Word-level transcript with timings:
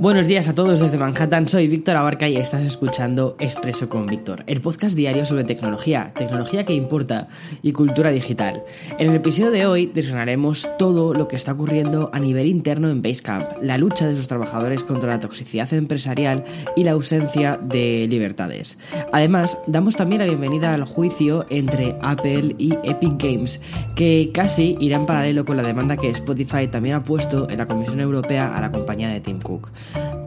Buenos 0.00 0.28
días 0.28 0.48
a 0.48 0.54
todos 0.54 0.78
desde 0.78 0.96
Manhattan, 0.96 1.48
soy 1.48 1.66
Víctor 1.66 1.96
Abarca 1.96 2.28
y 2.28 2.36
estás 2.36 2.62
escuchando 2.62 3.34
Expreso 3.40 3.88
con 3.88 4.06
Víctor, 4.06 4.44
el 4.46 4.60
podcast 4.60 4.94
diario 4.94 5.26
sobre 5.26 5.42
tecnología, 5.42 6.12
tecnología 6.16 6.64
que 6.64 6.72
importa 6.72 7.26
y 7.62 7.72
cultura 7.72 8.10
digital. 8.12 8.62
En 8.96 9.10
el 9.10 9.16
episodio 9.16 9.50
de 9.50 9.66
hoy 9.66 9.86
desgranaremos 9.86 10.68
todo 10.78 11.14
lo 11.14 11.26
que 11.26 11.34
está 11.34 11.50
ocurriendo 11.50 12.10
a 12.12 12.20
nivel 12.20 12.46
interno 12.46 12.90
en 12.90 13.02
Basecamp, 13.02 13.44
la 13.60 13.76
lucha 13.76 14.06
de 14.06 14.14
sus 14.14 14.28
trabajadores 14.28 14.84
contra 14.84 15.10
la 15.10 15.18
toxicidad 15.18 15.72
empresarial 15.72 16.44
y 16.76 16.84
la 16.84 16.92
ausencia 16.92 17.56
de 17.60 18.06
libertades. 18.08 18.78
Además, 19.12 19.58
damos 19.66 19.96
también 19.96 20.20
la 20.20 20.28
bienvenida 20.28 20.74
al 20.74 20.84
juicio 20.84 21.44
entre 21.50 21.96
Apple 22.02 22.54
y 22.56 22.72
Epic 22.84 23.20
Games, 23.20 23.60
que 23.96 24.30
casi 24.32 24.76
irá 24.78 24.96
en 24.96 25.06
paralelo 25.06 25.44
con 25.44 25.56
la 25.56 25.64
demanda 25.64 25.96
que 25.96 26.08
Spotify 26.10 26.68
también 26.68 26.94
ha 26.94 27.02
puesto 27.02 27.50
en 27.50 27.58
la 27.58 27.66
Comisión 27.66 27.98
Europea 27.98 28.56
a 28.56 28.60
la 28.60 28.70
compañía 28.70 29.08
de 29.08 29.20
Tim 29.20 29.40
Cook. 29.40 29.72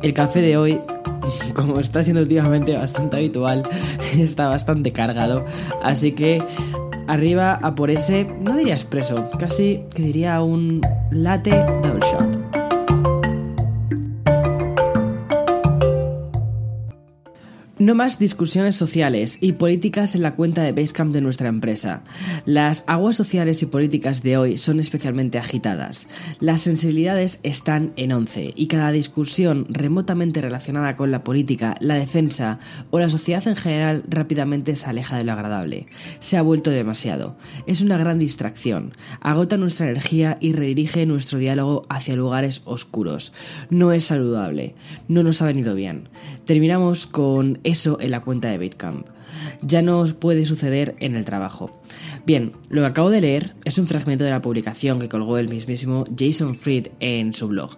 El 0.01 0.13
café 0.13 0.41
de 0.41 0.57
hoy, 0.57 0.79
como 1.55 1.79
está 1.79 2.03
siendo 2.03 2.21
últimamente 2.21 2.75
bastante 2.75 3.17
habitual, 3.17 3.63
está 4.17 4.47
bastante 4.47 4.91
cargado. 4.91 5.45
Así 5.83 6.13
que 6.13 6.43
arriba 7.07 7.53
a 7.53 7.75
por 7.75 7.91
ese, 7.91 8.25
no 8.43 8.55
diría 8.57 8.73
expreso, 8.73 9.29
casi 9.37 9.83
que 9.93 10.03
diría 10.03 10.41
un 10.41 10.81
latte 11.11 11.51
double 11.83 11.99
shot. 12.01 12.40
No 17.91 17.95
más 17.95 18.19
discusiones 18.19 18.77
sociales 18.77 19.37
y 19.41 19.51
políticas 19.51 20.15
en 20.15 20.21
la 20.21 20.31
cuenta 20.31 20.63
de 20.63 20.71
Basecamp 20.71 21.13
de 21.13 21.19
nuestra 21.19 21.49
empresa. 21.49 22.03
Las 22.45 22.85
aguas 22.87 23.17
sociales 23.17 23.61
y 23.63 23.65
políticas 23.65 24.23
de 24.23 24.37
hoy 24.37 24.57
son 24.57 24.79
especialmente 24.79 25.37
agitadas. 25.37 26.07
Las 26.39 26.61
sensibilidades 26.61 27.41
están 27.43 27.91
en 27.97 28.13
once 28.13 28.53
y 28.55 28.67
cada 28.67 28.93
discusión 28.93 29.65
remotamente 29.67 30.39
relacionada 30.39 30.95
con 30.95 31.11
la 31.11 31.25
política, 31.25 31.75
la 31.81 31.95
defensa 31.95 32.59
o 32.91 32.99
la 32.99 33.09
sociedad 33.09 33.45
en 33.49 33.57
general 33.57 34.03
rápidamente 34.07 34.77
se 34.77 34.85
aleja 34.85 35.17
de 35.17 35.25
lo 35.25 35.33
agradable. 35.33 35.87
Se 36.19 36.37
ha 36.37 36.41
vuelto 36.43 36.71
demasiado. 36.71 37.35
Es 37.67 37.81
una 37.81 37.97
gran 37.97 38.19
distracción. 38.19 38.93
Agota 39.19 39.57
nuestra 39.57 39.87
energía 39.87 40.37
y 40.39 40.53
redirige 40.53 41.05
nuestro 41.05 41.39
diálogo 41.39 41.85
hacia 41.89 42.15
lugares 42.15 42.61
oscuros. 42.63 43.33
No 43.69 43.91
es 43.91 44.05
saludable. 44.05 44.75
No 45.09 45.23
nos 45.23 45.41
ha 45.41 45.45
venido 45.45 45.75
bien. 45.75 46.07
Terminamos 46.45 47.05
con 47.05 47.59
eso 47.65 47.80
en 47.85 48.11
la 48.11 48.21
cuenta 48.21 48.49
de 48.49 48.57
Bitcamp. 48.57 49.05
Ya 49.61 49.81
no 49.81 50.05
puede 50.19 50.45
suceder 50.45 50.95
en 50.99 51.15
el 51.15 51.25
trabajo. 51.25 51.71
Bien, 52.25 52.53
lo 52.69 52.81
que 52.81 52.87
acabo 52.87 53.09
de 53.09 53.21
leer 53.21 53.55
es 53.65 53.77
un 53.77 53.87
fragmento 53.87 54.23
de 54.23 54.29
la 54.29 54.41
publicación 54.41 54.99
que 54.99 55.09
colgó 55.09 55.37
el 55.37 55.49
mismísimo 55.49 56.05
Jason 56.17 56.55
Fried 56.55 56.87
en 56.99 57.33
su 57.33 57.47
blog. 57.47 57.77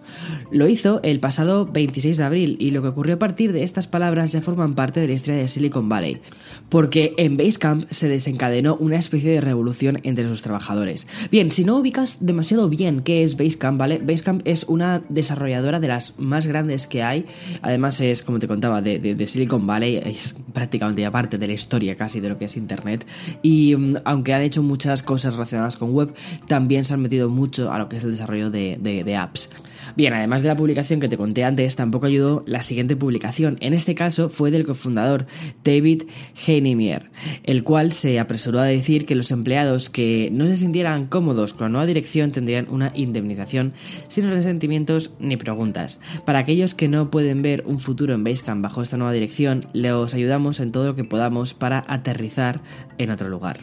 Lo 0.50 0.68
hizo 0.68 1.00
el 1.02 1.20
pasado 1.20 1.66
26 1.66 2.16
de 2.16 2.24
abril 2.24 2.56
y 2.58 2.70
lo 2.70 2.82
que 2.82 2.88
ocurrió 2.88 3.16
a 3.16 3.18
partir 3.18 3.52
de 3.52 3.62
estas 3.62 3.86
palabras 3.86 4.32
ya 4.32 4.40
forman 4.40 4.74
parte 4.74 5.00
de 5.00 5.08
la 5.08 5.14
historia 5.14 5.40
de 5.40 5.48
Silicon 5.48 5.88
Valley, 5.88 6.20
porque 6.68 7.14
en 7.16 7.36
Basecamp 7.36 7.90
se 7.90 8.08
desencadenó 8.08 8.76
una 8.76 8.96
especie 8.96 9.32
de 9.32 9.40
revolución 9.40 10.00
entre 10.02 10.28
sus 10.28 10.42
trabajadores. 10.42 11.06
Bien, 11.30 11.50
si 11.50 11.64
no 11.64 11.76
ubicas 11.78 12.24
demasiado 12.24 12.68
bien 12.68 13.00
qué 13.00 13.24
es 13.24 13.36
Basecamp, 13.36 13.78
¿vale? 13.78 13.98
Basecamp 13.98 14.42
es 14.44 14.64
una 14.64 15.02
desarrolladora 15.08 15.80
de 15.80 15.88
las 15.88 16.18
más 16.18 16.46
grandes 16.46 16.86
que 16.86 17.02
hay, 17.02 17.26
además 17.62 18.00
es, 18.00 18.22
como 18.22 18.38
te 18.38 18.48
contaba, 18.48 18.82
de, 18.82 18.98
de 18.98 19.26
Silicon 19.26 19.66
Valley, 19.66 20.00
es 20.04 20.36
prácticamente 20.52 21.04
aparte 21.06 21.38
de 21.38 21.43
la 21.46 21.54
historia 21.54 21.96
casi 21.96 22.20
de 22.20 22.28
lo 22.28 22.38
que 22.38 22.46
es 22.46 22.56
Internet 22.56 23.06
y 23.42 23.76
mm, 23.76 23.96
aunque 24.04 24.34
han 24.34 24.42
hecho 24.42 24.62
muchas 24.62 25.02
cosas 25.02 25.34
relacionadas 25.34 25.76
con 25.76 25.92
web, 25.92 26.14
también 26.46 26.84
se 26.84 26.94
han 26.94 27.02
metido 27.02 27.28
mucho 27.28 27.72
a 27.72 27.78
lo 27.78 27.88
que 27.88 27.96
es 27.96 28.04
el 28.04 28.10
desarrollo 28.10 28.50
de, 28.50 28.78
de 28.78 29.16
apps. 29.16 29.50
Bien, 29.96 30.12
además 30.12 30.42
de 30.42 30.48
la 30.48 30.56
publicación 30.56 30.98
que 30.98 31.08
te 31.08 31.16
conté 31.16 31.44
antes, 31.44 31.76
tampoco 31.76 32.06
ayudó 32.06 32.42
la 32.46 32.62
siguiente 32.62 32.96
publicación. 32.96 33.56
En 33.60 33.74
este 33.74 33.94
caso 33.94 34.28
fue 34.28 34.50
del 34.50 34.64
cofundador 34.64 35.26
David 35.62 36.04
Heinemier, 36.46 37.10
el 37.44 37.62
cual 37.62 37.92
se 37.92 38.18
apresuró 38.18 38.60
a 38.60 38.64
decir 38.64 39.04
que 39.04 39.14
los 39.14 39.30
empleados 39.30 39.90
que 39.90 40.30
no 40.32 40.46
se 40.46 40.56
sintieran 40.56 41.06
cómodos 41.06 41.54
con 41.54 41.66
la 41.66 41.68
nueva 41.70 41.86
dirección 41.86 42.32
tendrían 42.32 42.66
una 42.70 42.92
indemnización 42.94 43.72
sin 44.08 44.30
resentimientos 44.30 45.12
ni 45.18 45.36
preguntas. 45.36 46.00
Para 46.24 46.40
aquellos 46.40 46.74
que 46.74 46.88
no 46.88 47.10
pueden 47.10 47.42
ver 47.42 47.62
un 47.66 47.78
futuro 47.78 48.14
en 48.14 48.24
Basecamp 48.24 48.62
bajo 48.62 48.82
esta 48.82 48.96
nueva 48.96 49.12
dirección, 49.12 49.66
les 49.72 50.14
ayudamos 50.14 50.60
en 50.60 50.72
todo 50.72 50.86
lo 50.86 50.94
que 50.94 51.04
podamos 51.04 51.33
para 51.54 51.84
aterrizar 51.88 52.60
en 52.98 53.10
otro 53.10 53.28
lugar. 53.28 53.58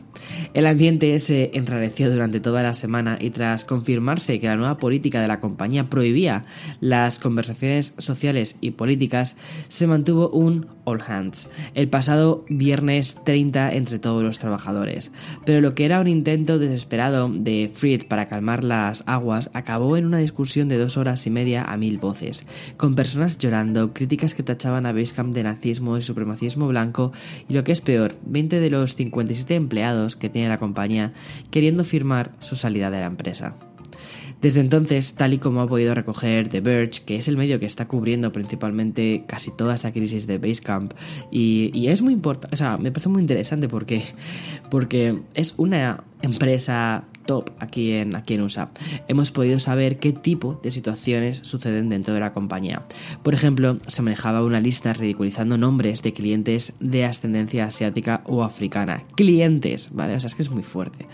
El 0.53 0.67
ambiente 0.67 1.17
se 1.19 1.51
enrareció 1.53 2.11
durante 2.11 2.41
toda 2.41 2.63
la 2.63 2.73
semana 2.73 3.17
y 3.19 3.29
tras 3.29 3.63
confirmarse 3.63 4.39
que 4.39 4.47
la 4.47 4.57
nueva 4.57 4.77
política 4.77 5.21
de 5.21 5.27
la 5.27 5.39
compañía 5.39 5.89
prohibía 5.89 6.43
las 6.81 7.19
conversaciones 7.19 7.95
sociales 7.97 8.57
y 8.59 8.71
políticas, 8.71 9.37
se 9.69 9.87
mantuvo 9.87 10.29
un 10.29 10.67
all 10.83 11.01
hands 11.07 11.49
el 11.75 11.87
pasado 11.87 12.45
viernes 12.49 13.23
30 13.23 13.73
entre 13.73 13.99
todos 13.99 14.23
los 14.23 14.39
trabajadores. 14.39 15.11
Pero 15.45 15.61
lo 15.61 15.73
que 15.75 15.85
era 15.85 16.01
un 16.01 16.07
intento 16.07 16.59
desesperado 16.59 17.29
de 17.29 17.71
Fried 17.73 18.07
para 18.07 18.27
calmar 18.27 18.63
las 18.63 19.03
aguas 19.07 19.49
acabó 19.53 19.97
en 19.97 20.05
una 20.05 20.17
discusión 20.17 20.67
de 20.67 20.77
dos 20.77 20.97
horas 20.97 21.25
y 21.25 21.29
media 21.29 21.63
a 21.63 21.77
mil 21.77 21.97
voces, 21.97 22.45
con 22.77 22.95
personas 22.95 23.37
llorando, 23.37 23.93
críticas 23.93 24.33
que 24.33 24.43
tachaban 24.43 24.85
a 24.85 24.93
Basecamp 24.93 25.33
de 25.33 25.43
nazismo 25.43 25.97
y 25.97 26.01
supremacismo 26.01 26.67
blanco 26.67 27.11
y 27.51 27.53
lo 27.53 27.65
que 27.65 27.73
es 27.73 27.81
peor, 27.81 28.15
20 28.25 28.61
de 28.61 28.69
los 28.69 28.95
57 28.95 29.55
empleados 29.55 30.15
que 30.15 30.29
tiene 30.29 30.47
la 30.47 30.57
compañía 30.57 31.11
queriendo 31.49 31.83
firmar 31.83 32.31
su 32.39 32.55
salida 32.55 32.89
de 32.89 33.01
la 33.01 33.07
empresa. 33.07 33.57
Desde 34.39 34.61
entonces, 34.61 35.15
tal 35.15 35.33
y 35.33 35.37
como 35.37 35.59
ha 35.59 35.67
podido 35.67 35.93
recoger 35.93 36.47
The 36.47 36.61
Verge, 36.61 37.01
que 37.05 37.17
es 37.17 37.27
el 37.27 37.35
medio 37.35 37.59
que 37.59 37.65
está 37.65 37.89
cubriendo 37.89 38.31
principalmente 38.31 39.25
casi 39.27 39.51
toda 39.51 39.75
esta 39.75 39.91
crisis 39.91 40.27
de 40.27 40.37
Basecamp, 40.37 40.93
y, 41.29 41.71
y 41.73 41.89
es 41.89 42.01
muy 42.01 42.13
importante, 42.13 42.55
o 42.55 42.57
sea, 42.57 42.77
me 42.77 42.89
parece 42.89 43.09
muy 43.09 43.21
interesante 43.21 43.67
porque, 43.67 44.01
porque 44.69 45.21
es 45.33 45.55
una 45.57 46.05
empresa 46.21 47.03
top 47.25 47.49
aquí 47.59 47.93
en, 47.93 48.15
aquí 48.15 48.35
en 48.35 48.41
USA, 48.41 48.71
hemos 49.07 49.31
podido 49.31 49.59
saber 49.59 49.99
qué 49.99 50.13
tipo 50.13 50.59
de 50.63 50.71
situaciones 50.71 51.39
suceden 51.43 51.89
dentro 51.89 52.13
de 52.13 52.19
la 52.19 52.33
compañía. 52.33 52.85
Por 53.23 53.33
ejemplo, 53.33 53.77
se 53.87 54.01
manejaba 54.01 54.43
una 54.43 54.59
lista 54.59 54.93
ridiculizando 54.93 55.57
nombres 55.57 56.01
de 56.01 56.13
clientes 56.13 56.73
de 56.79 57.05
ascendencia 57.05 57.65
asiática 57.65 58.23
o 58.25 58.43
africana. 58.43 59.03
Clientes, 59.15 59.89
¿vale? 59.93 60.15
O 60.15 60.19
sea, 60.19 60.27
es 60.27 60.35
que 60.35 60.41
es 60.41 60.51
muy 60.51 60.63
fuerte. 60.63 61.07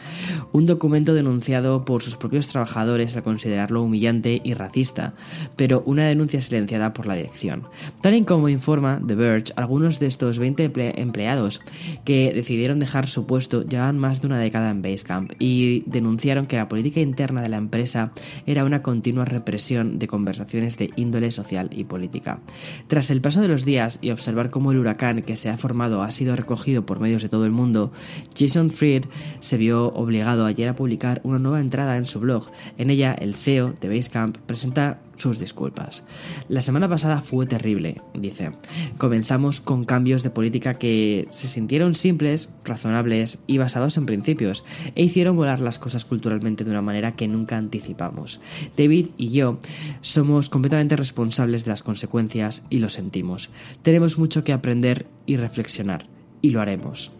Un 0.51 0.65
documento 0.65 1.13
denunciado 1.13 1.83
por 1.85 2.01
sus 2.01 2.15
propios 2.15 2.47
trabajadores 2.47 3.15
al 3.15 3.23
considerarlo 3.23 3.83
humillante 3.83 4.41
y 4.43 4.53
racista, 4.53 5.13
pero 5.55 5.83
una 5.85 6.05
denuncia 6.05 6.41
silenciada 6.41 6.93
por 6.93 7.07
la 7.07 7.15
dirección. 7.15 7.67
Tal 8.01 8.15
y 8.15 8.23
como 8.23 8.49
informa 8.49 9.01
The 9.05 9.15
Verge, 9.15 9.53
algunos 9.55 9.99
de 9.99 10.07
estos 10.07 10.39
20 10.39 10.71
empleados 10.95 11.61
que 12.05 12.31
decidieron 12.33 12.79
dejar 12.79 13.07
su 13.07 13.25
puesto 13.25 13.63
llevan 13.63 13.97
más 13.97 14.21
de 14.21 14.27
una 14.27 14.39
década 14.39 14.69
en 14.69 14.81
Basecamp 14.81 15.31
y 15.39 15.83
denunciaron 15.97 16.47
que 16.47 16.57
la 16.57 16.67
política 16.67 17.01
interna 17.01 17.41
de 17.41 17.49
la 17.49 17.57
empresa 17.57 18.11
era 18.45 18.65
una 18.65 18.81
continua 18.81 19.25
represión 19.25 19.99
de 19.99 20.07
conversaciones 20.07 20.77
de 20.77 20.91
índole 20.95 21.31
social 21.31 21.69
y 21.71 21.83
política. 21.83 22.39
Tras 22.87 23.11
el 23.11 23.21
paso 23.21 23.41
de 23.41 23.47
los 23.47 23.65
días 23.65 23.99
y 24.01 24.11
observar 24.11 24.49
cómo 24.49 24.71
el 24.71 24.77
huracán 24.77 25.21
que 25.21 25.35
se 25.35 25.49
ha 25.49 25.57
formado 25.57 26.01
ha 26.01 26.11
sido 26.11 26.35
recogido 26.35 26.85
por 26.85 26.99
medios 26.99 27.23
de 27.23 27.29
todo 27.29 27.45
el 27.45 27.51
mundo, 27.51 27.91
Jason 28.37 28.71
Fried 28.71 29.05
se 29.39 29.57
vio 29.57 29.87
obligado 29.93 30.45
ayer 30.45 30.69
a 30.69 30.75
publicar 30.75 31.21
una 31.23 31.39
nueva 31.39 31.59
entrada 31.59 31.97
en 31.97 32.05
su 32.05 32.19
blog. 32.19 32.49
En 32.77 32.89
ella, 32.89 33.13
el 33.13 33.35
CEO 33.35 33.73
de 33.79 33.89
Basecamp 33.89 34.37
presenta 34.37 34.99
sus 35.17 35.39
disculpas. 35.39 36.05
La 36.47 36.61
semana 36.61 36.87
pasada 36.87 37.21
fue 37.21 37.45
terrible, 37.45 38.01
dice. 38.13 38.53
Comenzamos 38.97 39.59
con 39.59 39.83
cambios 39.83 40.23
de 40.23 40.29
política 40.29 40.77
que 40.77 41.27
se 41.29 41.47
sintieron 41.47 41.95
simples, 41.95 42.53
razonables 42.63 43.43
y 43.47 43.57
basados 43.57 43.97
en 43.97 44.05
principios, 44.05 44.63
e 44.95 45.03
hicieron 45.03 45.35
volar 45.35 45.59
las 45.59 45.79
cosas 45.79 46.05
culturalmente 46.05 46.63
de 46.63 46.71
una 46.71 46.81
manera 46.81 47.15
que 47.15 47.27
nunca 47.27 47.57
anticipamos. 47.57 48.39
David 48.77 49.07
y 49.17 49.29
yo 49.29 49.59
somos 50.01 50.49
completamente 50.49 50.95
responsables 50.95 51.65
de 51.65 51.71
las 51.71 51.83
consecuencias 51.83 52.63
y 52.69 52.79
lo 52.79 52.89
sentimos. 52.89 53.49
Tenemos 53.81 54.17
mucho 54.17 54.43
que 54.43 54.53
aprender 54.53 55.07
y 55.25 55.35
reflexionar, 55.37 56.05
y 56.41 56.51
lo 56.51 56.61
haremos. 56.61 57.11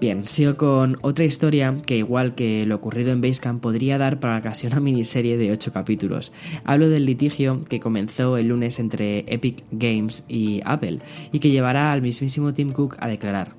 Bien, 0.00 0.26
sigo 0.26 0.56
con 0.56 0.96
otra 1.02 1.26
historia 1.26 1.76
que 1.84 1.98
igual 1.98 2.34
que 2.34 2.64
lo 2.64 2.76
ocurrido 2.76 3.12
en 3.12 3.20
Basecamp 3.20 3.60
podría 3.60 3.98
dar 3.98 4.18
para 4.18 4.40
casi 4.42 4.66
una 4.66 4.80
miniserie 4.80 5.36
de 5.36 5.52
8 5.52 5.74
capítulos. 5.74 6.32
Hablo 6.64 6.88
del 6.88 7.04
litigio 7.04 7.60
que 7.68 7.80
comenzó 7.80 8.38
el 8.38 8.48
lunes 8.48 8.78
entre 8.78 9.26
Epic 9.28 9.62
Games 9.72 10.24
y 10.26 10.62
Apple 10.64 11.00
y 11.32 11.38
que 11.38 11.50
llevará 11.50 11.92
al 11.92 12.00
mismísimo 12.00 12.54
Tim 12.54 12.70
Cook 12.70 12.96
a 12.98 13.08
declarar. 13.08 13.52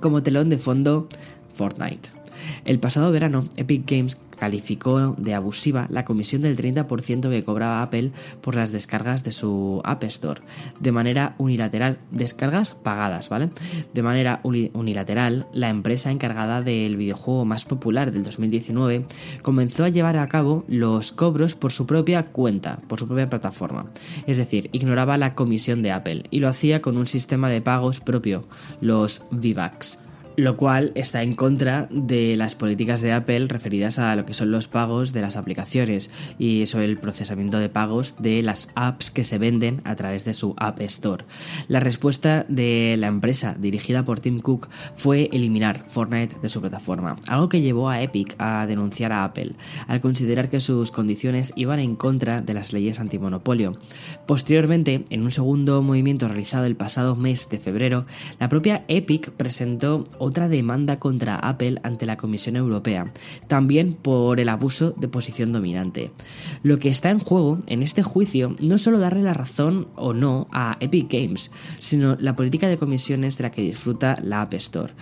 Como 0.00 0.22
telón 0.22 0.50
de 0.50 0.58
fondo, 0.58 1.08
Fortnite. 1.54 2.10
El 2.64 2.78
pasado 2.78 3.12
verano, 3.12 3.44
Epic 3.56 3.90
Games 3.90 4.18
calificó 4.36 5.14
de 5.18 5.34
abusiva 5.34 5.86
la 5.90 6.04
comisión 6.04 6.42
del 6.42 6.56
30% 6.56 7.30
que 7.30 7.44
cobraba 7.44 7.82
Apple 7.82 8.12
por 8.40 8.54
las 8.54 8.72
descargas 8.72 9.24
de 9.24 9.32
su 9.32 9.80
App 9.84 10.04
Store, 10.04 10.42
de 10.80 10.92
manera 10.92 11.34
unilateral, 11.38 11.98
descargas 12.10 12.72
pagadas, 12.72 13.28
¿vale? 13.28 13.50
De 13.92 14.02
manera 14.02 14.40
unilateral, 14.42 15.46
la 15.52 15.70
empresa 15.70 16.10
encargada 16.10 16.62
del 16.62 16.96
videojuego 16.96 17.44
más 17.44 17.64
popular 17.64 18.12
del 18.12 18.24
2019 18.24 19.06
comenzó 19.42 19.84
a 19.84 19.88
llevar 19.88 20.16
a 20.16 20.28
cabo 20.28 20.64
los 20.68 21.12
cobros 21.12 21.54
por 21.54 21.72
su 21.72 21.86
propia 21.86 22.24
cuenta, 22.24 22.78
por 22.88 22.98
su 22.98 23.06
propia 23.06 23.30
plataforma. 23.30 23.86
Es 24.26 24.36
decir, 24.36 24.68
ignoraba 24.72 25.18
la 25.18 25.34
comisión 25.34 25.82
de 25.82 25.92
Apple 25.92 26.24
y 26.30 26.40
lo 26.40 26.48
hacía 26.48 26.82
con 26.82 26.96
un 26.96 27.06
sistema 27.06 27.48
de 27.48 27.60
pagos 27.60 28.00
propio, 28.00 28.46
los 28.80 29.22
VIVAX 29.30 30.03
lo 30.36 30.56
cual 30.56 30.92
está 30.94 31.22
en 31.22 31.34
contra 31.34 31.88
de 31.90 32.36
las 32.36 32.54
políticas 32.54 33.00
de 33.00 33.12
Apple 33.12 33.46
referidas 33.46 33.98
a 33.98 34.14
lo 34.16 34.26
que 34.26 34.34
son 34.34 34.50
los 34.50 34.68
pagos 34.68 35.12
de 35.12 35.20
las 35.20 35.36
aplicaciones 35.36 36.10
y 36.38 36.66
sobre 36.66 36.86
el 36.86 36.98
procesamiento 36.98 37.58
de 37.58 37.68
pagos 37.68 38.16
de 38.18 38.42
las 38.42 38.70
apps 38.74 39.10
que 39.10 39.24
se 39.24 39.38
venden 39.38 39.80
a 39.84 39.94
través 39.94 40.24
de 40.24 40.34
su 40.34 40.54
App 40.58 40.80
Store. 40.80 41.24
La 41.68 41.80
respuesta 41.80 42.44
de 42.48 42.96
la 42.98 43.06
empresa 43.06 43.56
dirigida 43.58 44.04
por 44.04 44.20
Tim 44.20 44.40
Cook 44.40 44.68
fue 44.94 45.28
eliminar 45.32 45.84
Fortnite 45.84 46.36
de 46.40 46.48
su 46.48 46.60
plataforma, 46.60 47.16
algo 47.28 47.48
que 47.48 47.60
llevó 47.60 47.88
a 47.88 48.02
Epic 48.02 48.34
a 48.38 48.66
denunciar 48.66 49.12
a 49.12 49.24
Apple 49.24 49.52
al 49.86 50.00
considerar 50.00 50.48
que 50.48 50.60
sus 50.60 50.90
condiciones 50.90 51.52
iban 51.56 51.80
en 51.80 51.96
contra 51.96 52.40
de 52.40 52.54
las 52.54 52.72
leyes 52.72 53.00
antimonopolio. 53.00 53.76
Posteriormente, 54.26 55.04
en 55.10 55.22
un 55.22 55.30
segundo 55.30 55.82
movimiento 55.82 56.28
realizado 56.28 56.64
el 56.64 56.76
pasado 56.76 57.16
mes 57.16 57.48
de 57.48 57.58
febrero, 57.58 58.06
la 58.38 58.48
propia 58.48 58.84
Epic 58.88 59.30
presentó 59.30 60.04
otra 60.24 60.48
demanda 60.48 60.98
contra 60.98 61.36
Apple 61.36 61.78
ante 61.82 62.06
la 62.06 62.16
Comisión 62.16 62.56
Europea, 62.56 63.12
también 63.46 63.92
por 63.92 64.40
el 64.40 64.48
abuso 64.48 64.92
de 64.92 65.08
posición 65.08 65.52
dominante. 65.52 66.10
Lo 66.62 66.78
que 66.78 66.88
está 66.88 67.10
en 67.10 67.18
juego 67.18 67.58
en 67.66 67.82
este 67.82 68.02
juicio 68.02 68.54
no 68.60 68.76
es 68.76 68.82
solo 68.82 68.98
darle 68.98 69.22
la 69.22 69.34
razón 69.34 69.88
o 69.96 70.14
no 70.14 70.46
a 70.50 70.76
Epic 70.80 71.12
Games, 71.12 71.50
sino 71.78 72.16
la 72.18 72.34
política 72.34 72.68
de 72.68 72.78
comisiones 72.78 73.36
de 73.36 73.44
la 73.44 73.50
que 73.50 73.62
disfruta 73.62 74.16
la 74.22 74.40
App 74.40 74.54
Store. 74.54 74.94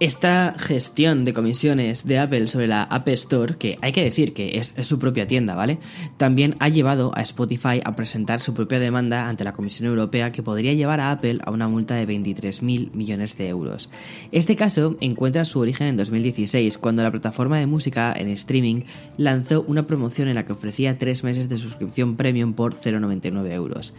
Esta 0.00 0.56
gestión 0.58 1.24
de 1.24 1.32
comisiones 1.32 2.04
de 2.04 2.18
Apple 2.18 2.48
sobre 2.48 2.66
la 2.66 2.82
App 2.82 3.06
Store, 3.10 3.56
que 3.56 3.78
hay 3.80 3.92
que 3.92 4.02
decir 4.02 4.34
que 4.34 4.58
es, 4.58 4.74
su 4.82 4.98
propia 4.98 5.28
tienda, 5.28 5.54
¿vale? 5.54 5.78
También 6.16 6.56
ha 6.58 6.68
llevado 6.68 7.12
a 7.14 7.22
Spotify 7.22 7.80
a 7.84 7.94
presentar 7.94 8.40
su 8.40 8.54
propia 8.54 8.80
demanda 8.80 9.28
ante 9.28 9.44
la 9.44 9.52
Comisión 9.52 9.88
Europea 9.88 10.32
que 10.32 10.42
podría 10.42 10.72
llevar 10.72 10.98
a 10.98 11.12
Apple 11.12 11.38
a 11.44 11.52
una 11.52 11.68
multa 11.68 11.94
de 11.94 12.08
23.000 12.08 12.90
millones 12.92 13.38
de 13.38 13.48
euros. 13.48 13.88
Este 14.32 14.56
caso 14.56 14.96
encuentra 15.00 15.44
su 15.44 15.60
origen 15.60 15.86
en 15.86 15.96
2016, 15.96 16.76
cuando 16.76 17.04
la 17.04 17.12
plataforma 17.12 17.58
de 17.58 17.66
música 17.66 18.12
en 18.16 18.28
streaming 18.30 18.82
lanzó 19.16 19.62
una 19.62 19.86
promoción 19.86 20.26
en 20.26 20.34
la 20.34 20.44
que 20.44 20.52
ofrecía 20.54 20.98
tres 20.98 21.22
meses 21.22 21.48
de 21.48 21.56
suscripción 21.56 22.16
premium 22.16 22.54
por 22.54 22.74
0,99 22.74 23.52
euros. 23.52 23.94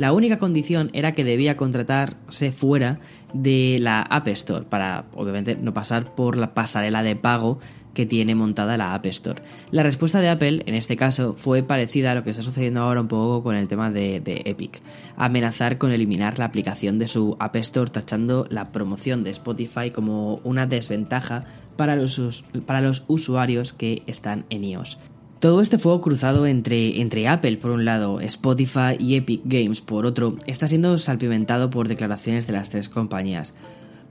La 0.00 0.14
única 0.14 0.38
condición 0.38 0.88
era 0.94 1.12
que 1.12 1.24
debía 1.24 1.58
contratarse 1.58 2.52
fuera 2.52 3.00
de 3.34 3.76
la 3.80 4.00
App 4.00 4.28
Store 4.28 4.64
para, 4.64 5.04
obviamente, 5.12 5.58
no 5.60 5.74
pasar 5.74 6.14
por 6.14 6.38
la 6.38 6.54
pasarela 6.54 7.02
de 7.02 7.16
pago 7.16 7.58
que 7.92 8.06
tiene 8.06 8.34
montada 8.34 8.78
la 8.78 8.94
App 8.94 9.04
Store. 9.04 9.42
La 9.70 9.82
respuesta 9.82 10.22
de 10.22 10.30
Apple, 10.30 10.62
en 10.64 10.74
este 10.74 10.96
caso, 10.96 11.34
fue 11.34 11.62
parecida 11.62 12.12
a 12.12 12.14
lo 12.14 12.24
que 12.24 12.30
está 12.30 12.42
sucediendo 12.42 12.80
ahora 12.80 13.02
un 13.02 13.08
poco 13.08 13.42
con 13.42 13.54
el 13.54 13.68
tema 13.68 13.90
de, 13.90 14.22
Epic. 14.46 14.80
Amenazar 15.16 15.76
con 15.76 15.92
eliminar 15.92 16.38
la 16.38 16.46
aplicación 16.46 16.98
de 16.98 17.06
su 17.06 17.36
App 17.38 17.56
Store, 17.56 17.90
tachando 17.90 18.46
la 18.48 18.72
promoción 18.72 19.22
de 19.22 19.28
Spotify 19.28 19.90
como 19.90 20.36
una 20.44 20.64
desventaja 20.64 21.44
para 21.76 21.94
los, 21.94 22.44
para 22.64 22.80
los 22.80 23.04
usuarios 23.06 23.74
que 23.74 24.02
están 24.06 24.46
en 24.48 24.64
iOS. 24.64 24.96
Todo 25.40 25.62
este 25.62 25.78
fuego 25.78 26.02
cruzado 26.02 26.46
entre, 26.46 27.00
entre 27.00 27.26
Apple 27.26 27.56
por 27.56 27.70
un 27.70 27.86
lado, 27.86 28.20
Spotify 28.20 28.96
y 28.98 29.16
Epic 29.16 29.40
Games 29.46 29.80
por 29.80 30.04
otro, 30.04 30.36
está 30.46 30.68
siendo 30.68 30.98
salpimentado 30.98 31.70
por 31.70 31.88
declaraciones 31.88 32.46
de 32.46 32.52
las 32.52 32.68
tres 32.68 32.90
compañías. 32.90 33.54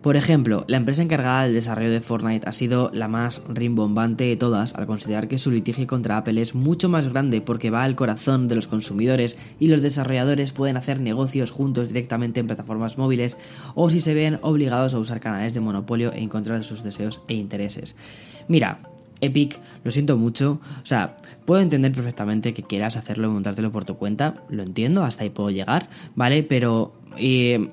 Por 0.02 0.16
ejemplo, 0.16 0.66
la 0.68 0.78
empresa 0.78 1.04
encargada 1.04 1.44
del 1.44 1.54
desarrollo 1.54 1.92
de 1.92 2.02
Fortnite 2.02 2.50
ha 2.50 2.52
sido 2.52 2.90
la 2.96 3.08
más 3.08 3.44
rimbombante 3.48 4.24
de 4.24 4.38
todas 4.38 4.74
al 4.74 4.88
considerar 4.88 5.28
que 5.28 5.38
su 5.38 5.52
litigio 5.52 5.86
contra 5.86 6.18
Apple 6.18 6.42
es 6.42 6.56
mucho 6.56 6.90
más 6.90 7.10
grande 7.10 7.42
porque 7.42 7.70
va 7.70 7.84
al 7.84 7.96
corazón 7.96 8.48
de 8.48 8.56
los 8.56 8.66
consumidores 8.66 9.38
y 9.60 9.68
los 9.68 9.84
desarrolladores 9.84 10.52
pueden 10.52 10.78
hacer 10.78 11.00
negocios 11.00 11.52
juntos 11.52 11.90
directamente 11.90 12.40
en 12.40 12.48
plataformas 12.48 12.98
móviles 12.98 13.38
o 13.76 13.92
si 13.92 14.00
se 14.00 14.16
ven 14.16 14.40
obligados 14.42 14.96
a 14.96 15.00
usar 15.00 15.20
canales 15.20 15.54
de 15.54 15.60
monopolio 15.60 16.12
en 16.12 16.28
contra 16.28 16.58
de 16.58 16.64
sus 16.64 16.82
deseos 16.82 17.22
e 17.28 17.36
intereses. 17.36 17.96
Mira, 18.48 18.80
Epic, 19.22 19.60
lo 19.84 19.92
siento 19.92 20.18
mucho. 20.18 20.60
O 20.82 20.86
sea, 20.86 21.18
puedo 21.46 21.62
entender 21.62 21.92
perfectamente 21.92 22.54
que 22.54 22.64
quieras 22.64 22.98
hacerlo 22.98 23.28
y 23.28 23.32
montártelo 23.32 23.72
por 23.72 23.86
tu 23.86 23.96
cuenta. 23.96 24.44
Lo 24.50 24.64
entiendo, 24.64 25.04
hasta 25.04 25.24
ahí 25.24 25.30
puedo 25.30 25.50
llegar, 25.50 25.90
¿vale? 26.16 26.44
Pero 26.44 26.94
eh, 27.18 27.70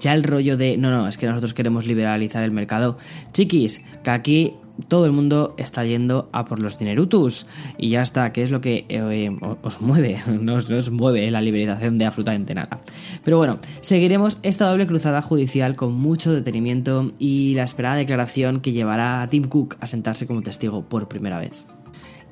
ya 0.00 0.14
el 0.14 0.24
rollo 0.24 0.56
de, 0.56 0.76
no, 0.76 0.90
no, 0.90 1.08
es 1.08 1.16
que 1.16 1.26
nosotros 1.26 1.54
queremos 1.54 1.86
liberalizar 1.86 2.42
el 2.42 2.50
mercado. 2.50 2.96
Chiquis, 3.32 3.84
que 4.02 4.10
aquí 4.10 4.54
todo 4.88 5.06
el 5.06 5.12
mundo 5.12 5.54
está 5.56 5.84
yendo 5.84 6.28
a 6.32 6.44
por 6.44 6.58
los 6.58 6.78
dinerutus 6.78 7.46
y 7.78 7.90
ya 7.90 8.02
está, 8.02 8.32
que 8.32 8.42
es 8.42 8.50
lo 8.50 8.60
que 8.60 8.84
eh, 8.88 9.30
os 9.62 9.80
mueve, 9.80 10.20
no 10.40 10.54
os, 10.54 10.90
mueve 10.90 11.30
la 11.30 11.40
liberalización 11.40 11.98
de 11.98 12.06
absolutamente 12.06 12.54
nada. 12.54 12.80
Pero 13.24 13.38
bueno, 13.38 13.58
seguiremos 13.80 14.38
esta 14.42 14.68
doble 14.68 14.86
cruzada 14.86 15.22
judicial 15.22 15.76
con 15.76 15.94
mucho 15.94 16.32
detenimiento 16.32 17.12
y 17.18 17.54
la 17.54 17.64
esperada 17.64 17.96
declaración 17.96 18.60
que 18.60 18.72
llevará 18.72 19.22
a 19.22 19.30
Tim 19.30 19.44
Cook 19.44 19.76
a 19.80 19.86
sentarse 19.86 20.26
como 20.26 20.42
testigo 20.42 20.82
por 20.82 21.08
primera 21.08 21.38
vez. 21.38 21.66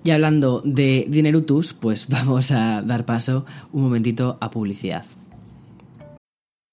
Y 0.05 0.11
hablando 0.11 0.63
de 0.65 1.07
dinerutus, 1.09 1.73
pues 1.75 2.07
vamos 2.09 2.51
a 2.51 2.83
dar 2.83 3.05
paso 3.05 3.45
un 3.73 3.83
momentito 3.83 4.39
a 4.41 4.51
publicidad. 4.51 5.05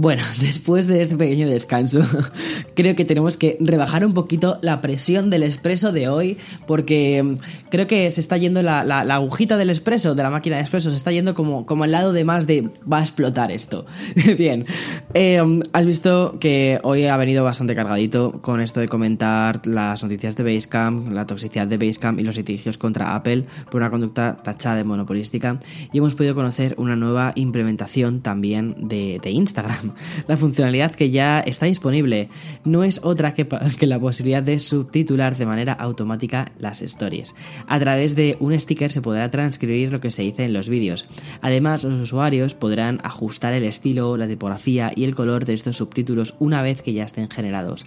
Bueno, 0.00 0.22
después 0.40 0.86
de 0.86 1.02
este 1.02 1.14
pequeño 1.16 1.46
descanso, 1.46 2.00
creo 2.74 2.96
que 2.96 3.04
tenemos 3.04 3.36
que 3.36 3.58
rebajar 3.60 4.06
un 4.06 4.14
poquito 4.14 4.56
la 4.62 4.80
presión 4.80 5.28
del 5.28 5.42
expreso 5.42 5.92
de 5.92 6.08
hoy, 6.08 6.38
porque 6.66 7.22
mm, 7.22 7.34
creo 7.68 7.86
que 7.86 8.10
se 8.10 8.22
está 8.22 8.38
yendo 8.38 8.62
la, 8.62 8.80
agujita 8.80 9.58
del 9.58 9.68
expreso, 9.68 10.14
de 10.14 10.22
la 10.22 10.30
máquina 10.30 10.56
de 10.56 10.62
expreso, 10.62 10.88
se 10.88 10.96
está 10.96 11.12
yendo 11.12 11.34
como, 11.34 11.66
como 11.66 11.84
al 11.84 11.92
lado 11.92 12.14
de 12.14 12.24
más 12.24 12.46
de 12.46 12.70
va 12.90 13.00
a 13.00 13.00
explotar 13.02 13.50
esto. 13.50 13.84
Bien, 14.38 14.64
em, 15.12 15.60
has 15.74 15.84
visto 15.84 16.38
que 16.40 16.78
hoy 16.82 17.04
ha 17.04 17.18
venido 17.18 17.44
bastante 17.44 17.74
cargadito 17.74 18.40
con 18.40 18.62
esto 18.62 18.80
de 18.80 18.88
comentar 18.88 19.66
las 19.66 20.02
noticias 20.02 20.34
de 20.34 20.44
Basecamp, 20.44 21.12
la 21.12 21.26
toxicidad 21.26 21.66
de 21.66 21.76
Basecamp 21.76 22.18
y 22.18 22.22
los 22.22 22.38
litigios 22.38 22.78
contra 22.78 23.14
Apple 23.14 23.44
por 23.70 23.82
una 23.82 23.90
conducta 23.90 24.40
tachada 24.42 24.76
de 24.76 24.84
monopolística, 24.84 25.60
y 25.92 25.98
hemos 25.98 26.14
podido 26.14 26.34
conocer 26.34 26.74
una 26.78 26.96
nueva 26.96 27.32
implementación 27.34 28.22
también 28.22 28.88
de 28.88 29.20
Instagram. 29.24 29.89
La 30.26 30.36
funcionalidad 30.36 30.94
que 30.94 31.10
ya 31.10 31.40
está 31.40 31.66
disponible 31.66 32.28
no 32.64 32.84
es 32.84 33.00
otra 33.02 33.34
que, 33.34 33.46
la 33.86 33.98
posibilidad 33.98 34.42
de 34.42 34.58
subtitular 34.58 35.36
de 35.36 35.46
manera 35.46 35.72
automática 35.72 36.52
las 36.58 36.82
stories. 36.82 37.34
A 37.66 37.78
través 37.78 38.14
de 38.14 38.36
un 38.40 38.58
sticker 38.58 38.90
se 38.90 39.02
podrá 39.02 39.30
transcribir 39.30 39.92
lo 39.92 40.00
que 40.00 40.10
se 40.10 40.22
dice 40.22 40.44
en 40.44 40.52
los 40.52 40.68
vídeos. 40.68 41.08
Además, 41.40 41.84
los 41.84 42.00
usuarios 42.00 42.54
podrán 42.54 43.00
ajustar 43.02 43.52
el 43.52 43.64
estilo, 43.64 44.16
la 44.16 44.28
tipografía 44.28 44.92
y 44.94 45.04
el 45.04 45.14
color 45.14 45.44
de 45.44 45.54
estos 45.54 45.76
subtítulos 45.76 46.34
una 46.38 46.62
vez 46.62 46.82
que 46.82 46.92
ya 46.92 47.04
estén 47.04 47.30
generados. 47.30 47.86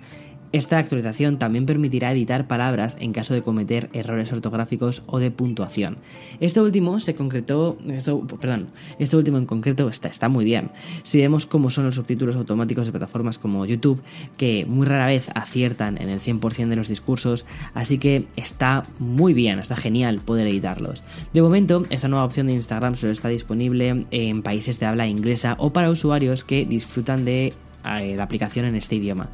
Esta 0.54 0.78
actualización 0.78 1.40
también 1.40 1.66
permitirá 1.66 2.12
editar 2.12 2.48
palabras 2.48 2.96
en 3.00 3.12
caso 3.12 3.34
de 3.34 3.42
cometer 3.42 3.90
errores 3.92 4.32
ortográficos 4.32 5.02
o 5.08 5.18
de 5.18 5.32
puntuación. 5.32 5.98
Esto 6.40 6.62
último 6.62 7.00
se 7.00 7.16
concretó, 7.16 7.76
esto, 7.90 8.22
perdón, 8.40 8.68
último 9.14 9.40
en 9.40 9.48
concreto 9.48 9.90
está, 9.90 10.10
está 10.10 10.30
muy 10.30 10.46
bien. 10.46 10.70
Si 11.02 11.18
vemos 11.18 11.48
cómo 11.48 11.72
son 11.72 11.86
los 11.86 11.96
subtítulos 11.96 12.36
automáticos 12.36 12.86
de 12.86 12.92
plataformas 12.92 13.40
como 13.40 13.66
YouTube, 13.66 14.04
que 14.38 14.68
muy 14.68 14.86
rara 14.86 15.08
vez 15.08 15.32
aciertan 15.34 16.00
en 16.00 16.10
el 16.10 16.20
100% 16.20 16.68
de 16.68 16.76
los 16.76 16.88
discursos, 16.88 17.48
así 17.74 17.98
que 17.98 18.28
está 18.36 18.86
muy 19.00 19.34
bien, 19.34 19.58
está 19.58 19.76
genial 19.76 20.20
poder 20.20 20.46
editarlos. 20.46 21.04
De 21.34 21.42
momento, 21.42 21.84
esta 21.90 22.10
nueva 22.10 22.26
opción 22.26 22.46
de 22.46 22.54
Instagram 22.54 22.94
solo 22.94 23.12
está 23.12 23.28
disponible 23.28 24.06
en 24.12 24.44
países 24.44 24.80
de 24.80 24.86
habla 24.86 25.08
inglesa 25.08 25.56
o 25.58 25.74
para 25.74 25.90
usuarios 25.90 26.44
que 26.44 26.64
disfrutan 26.64 27.26
de 27.26 27.54
eh, 27.86 28.16
la 28.16 28.24
aplicación 28.24 28.66
en 28.66 28.76
este 28.76 28.96
idioma. 28.96 29.30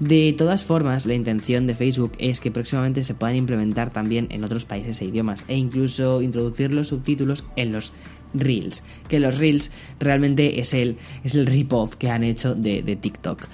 De 0.00 0.34
todas 0.36 0.64
formas, 0.64 1.06
la 1.06 1.14
intención 1.14 1.66
de 1.66 1.74
Facebook 1.76 2.12
es 2.18 2.40
que 2.40 2.50
próximamente 2.50 3.04
se 3.04 3.14
puedan 3.14 3.36
implementar 3.36 3.90
también 3.90 4.26
en 4.30 4.42
otros 4.42 4.64
países 4.64 5.00
e 5.00 5.04
idiomas 5.04 5.44
e 5.46 5.56
incluso 5.56 6.20
introducir 6.20 6.72
los 6.72 6.88
subtítulos 6.88 7.44
en 7.54 7.72
los 7.72 7.92
Reels, 8.34 8.82
que 9.08 9.20
los 9.20 9.38
Reels 9.38 9.70
realmente 10.00 10.58
es 10.58 10.74
el, 10.74 10.96
es 11.22 11.36
el 11.36 11.46
rip-off 11.46 11.94
que 11.94 12.10
han 12.10 12.24
hecho 12.24 12.54
de, 12.56 12.82
de 12.82 12.96
TikTok. 12.96 13.46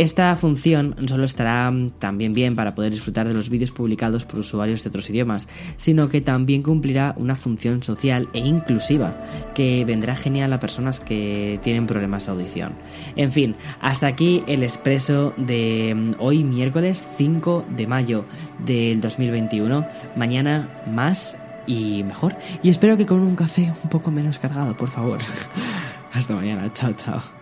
Esta 0.00 0.34
función 0.34 0.96
solo 1.06 1.26
estará 1.26 1.70
también 1.98 2.32
bien 2.32 2.56
para 2.56 2.74
poder 2.74 2.90
disfrutar 2.90 3.28
de 3.28 3.34
los 3.34 3.50
vídeos 3.50 3.70
publicados 3.70 4.24
por 4.24 4.40
usuarios 4.40 4.82
de 4.82 4.88
otros 4.88 5.10
idiomas, 5.10 5.46
sino 5.76 6.08
que 6.08 6.22
también 6.22 6.62
cumplirá 6.62 7.14
una 7.18 7.36
función 7.36 7.82
social 7.82 8.30
e 8.32 8.38
inclusiva, 8.38 9.22
que 9.54 9.84
vendrá 9.84 10.16
genial 10.16 10.54
a 10.54 10.58
personas 10.58 11.00
que 11.00 11.60
tienen 11.62 11.86
problemas 11.86 12.24
de 12.24 12.32
audición. 12.32 12.72
En 13.14 13.30
fin, 13.30 13.56
hasta 13.82 14.06
aquí 14.06 14.42
el 14.46 14.62
expreso 14.62 15.34
de 15.36 15.94
mm, 15.94 16.14
hoy 16.18 16.44
miércoles 16.44 17.04
5 17.18 17.66
de 17.76 17.86
mayo 17.86 18.24
del 18.64 19.02
2021. 19.02 19.86
Mañana 20.16 20.70
más 20.90 21.36
y 21.66 22.04
mejor. 22.04 22.38
Y 22.62 22.70
espero 22.70 22.96
que 22.96 23.04
con 23.04 23.20
un 23.20 23.36
café 23.36 23.70
un 23.84 23.90
poco 23.90 24.10
menos 24.10 24.38
cargado, 24.38 24.74
por 24.78 24.88
favor. 24.88 25.18
Hasta 26.14 26.34
mañana. 26.34 26.72
Chao, 26.72 26.94
chao. 26.94 27.39